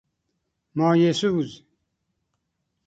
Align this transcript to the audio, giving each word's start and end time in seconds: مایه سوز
مایه 0.75 1.11
سوز 1.13 1.63